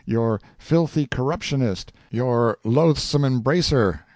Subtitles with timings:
[0.03, 1.91] your Filthy Corruptionist!
[2.09, 3.99] your Loathsome Embracer!